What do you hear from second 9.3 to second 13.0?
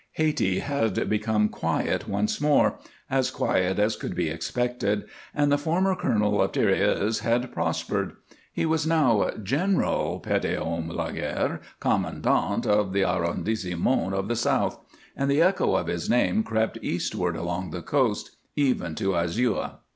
"General Petithomme Laguerre, Commandant of